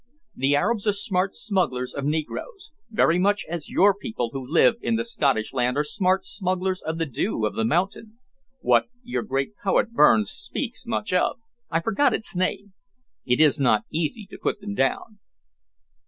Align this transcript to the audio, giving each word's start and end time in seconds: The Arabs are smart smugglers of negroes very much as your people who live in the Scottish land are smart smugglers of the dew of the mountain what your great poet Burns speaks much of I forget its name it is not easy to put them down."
The 0.35 0.55
Arabs 0.55 0.87
are 0.87 0.93
smart 0.93 1.35
smugglers 1.35 1.93
of 1.93 2.05
negroes 2.05 2.71
very 2.89 3.19
much 3.19 3.45
as 3.47 3.69
your 3.69 3.93
people 3.93 4.31
who 4.33 4.43
live 4.51 4.77
in 4.81 4.95
the 4.95 5.05
Scottish 5.05 5.53
land 5.53 5.77
are 5.77 5.83
smart 5.83 6.25
smugglers 6.25 6.81
of 6.81 6.97
the 6.97 7.05
dew 7.05 7.45
of 7.45 7.53
the 7.53 7.63
mountain 7.63 8.17
what 8.61 8.85
your 9.03 9.21
great 9.21 9.55
poet 9.57 9.93
Burns 9.93 10.31
speaks 10.31 10.87
much 10.87 11.13
of 11.13 11.37
I 11.69 11.81
forget 11.81 12.15
its 12.15 12.35
name 12.35 12.73
it 13.27 13.39
is 13.39 13.59
not 13.59 13.83
easy 13.91 14.25
to 14.31 14.39
put 14.39 14.59
them 14.59 14.73
down." 14.73 15.19